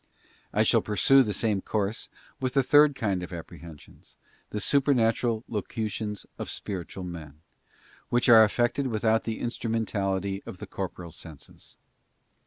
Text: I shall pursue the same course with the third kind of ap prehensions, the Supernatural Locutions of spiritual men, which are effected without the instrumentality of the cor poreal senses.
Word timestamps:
I 0.51 0.63
shall 0.63 0.81
pursue 0.81 1.21
the 1.21 1.31
same 1.31 1.61
course 1.61 2.09
with 2.39 2.53
the 2.55 2.63
third 2.63 2.95
kind 2.95 3.21
of 3.21 3.31
ap 3.31 3.49
prehensions, 3.49 4.15
the 4.49 4.59
Supernatural 4.59 5.43
Locutions 5.47 6.25
of 6.39 6.49
spiritual 6.49 7.03
men, 7.03 7.41
which 8.09 8.27
are 8.27 8.43
effected 8.43 8.87
without 8.87 9.25
the 9.25 9.39
instrumentality 9.39 10.41
of 10.47 10.57
the 10.57 10.65
cor 10.65 10.89
poreal 10.89 11.13
senses. 11.13 11.77